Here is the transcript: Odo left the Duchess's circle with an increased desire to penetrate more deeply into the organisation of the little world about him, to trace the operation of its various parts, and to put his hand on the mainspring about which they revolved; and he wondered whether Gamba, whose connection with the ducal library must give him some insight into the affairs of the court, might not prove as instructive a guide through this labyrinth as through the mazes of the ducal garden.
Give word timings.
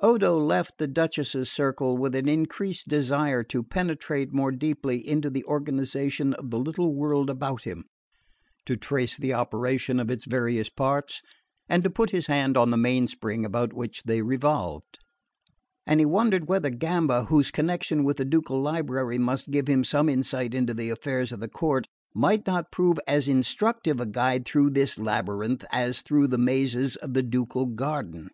Odo 0.00 0.36
left 0.36 0.78
the 0.78 0.88
Duchess's 0.88 1.48
circle 1.48 1.96
with 1.96 2.16
an 2.16 2.28
increased 2.28 2.88
desire 2.88 3.44
to 3.44 3.62
penetrate 3.62 4.32
more 4.32 4.50
deeply 4.50 4.98
into 5.06 5.30
the 5.30 5.44
organisation 5.44 6.34
of 6.34 6.50
the 6.50 6.58
little 6.58 6.92
world 6.92 7.30
about 7.30 7.62
him, 7.62 7.84
to 8.66 8.76
trace 8.76 9.16
the 9.16 9.32
operation 9.32 10.00
of 10.00 10.10
its 10.10 10.24
various 10.24 10.68
parts, 10.68 11.22
and 11.68 11.84
to 11.84 11.88
put 11.88 12.10
his 12.10 12.26
hand 12.26 12.56
on 12.56 12.70
the 12.70 12.76
mainspring 12.76 13.46
about 13.46 13.72
which 13.72 14.02
they 14.02 14.22
revolved; 14.22 14.98
and 15.86 16.00
he 16.00 16.04
wondered 16.04 16.48
whether 16.48 16.70
Gamba, 16.70 17.26
whose 17.26 17.52
connection 17.52 18.02
with 18.02 18.16
the 18.16 18.24
ducal 18.24 18.60
library 18.60 19.18
must 19.18 19.52
give 19.52 19.68
him 19.68 19.84
some 19.84 20.08
insight 20.08 20.52
into 20.52 20.74
the 20.74 20.90
affairs 20.90 21.30
of 21.30 21.38
the 21.38 21.48
court, 21.48 21.86
might 22.12 22.44
not 22.44 22.72
prove 22.72 22.98
as 23.06 23.28
instructive 23.28 24.00
a 24.00 24.06
guide 24.06 24.44
through 24.44 24.70
this 24.70 24.98
labyrinth 24.98 25.64
as 25.70 26.02
through 26.02 26.26
the 26.26 26.38
mazes 26.38 26.96
of 26.96 27.14
the 27.14 27.22
ducal 27.22 27.66
garden. 27.66 28.30